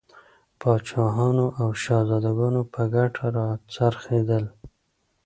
[0.59, 4.45] پاچاهانو او شهزادګانو په ګټه را څرخېدل.